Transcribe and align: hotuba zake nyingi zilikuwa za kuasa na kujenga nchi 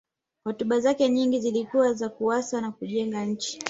hotuba 0.45 0.79
zake 0.79 1.09
nyingi 1.09 1.39
zilikuwa 1.39 1.93
za 1.93 2.09
kuasa 2.09 2.61
na 2.61 2.71
kujenga 2.71 3.25
nchi 3.25 3.59